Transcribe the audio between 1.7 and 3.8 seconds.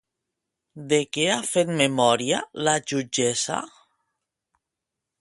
memòria la jutgessa?